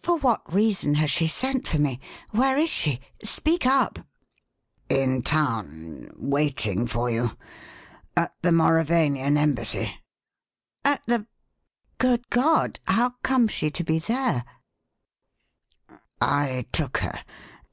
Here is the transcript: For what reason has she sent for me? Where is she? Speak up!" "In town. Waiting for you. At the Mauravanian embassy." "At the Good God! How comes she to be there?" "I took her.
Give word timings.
For 0.00 0.16
what 0.16 0.52
reason 0.52 0.94
has 0.96 1.08
she 1.08 1.28
sent 1.28 1.68
for 1.68 1.78
me? 1.78 2.00
Where 2.32 2.58
is 2.58 2.68
she? 2.68 2.98
Speak 3.22 3.64
up!" 3.64 4.00
"In 4.88 5.22
town. 5.22 6.10
Waiting 6.16 6.84
for 6.88 7.08
you. 7.08 7.36
At 8.16 8.34
the 8.42 8.50
Mauravanian 8.50 9.36
embassy." 9.36 10.00
"At 10.84 11.00
the 11.06 11.28
Good 11.98 12.28
God! 12.28 12.80
How 12.88 13.10
comes 13.22 13.52
she 13.52 13.70
to 13.70 13.84
be 13.84 14.00
there?" 14.00 14.44
"I 16.20 16.66
took 16.72 16.98
her. 16.98 17.20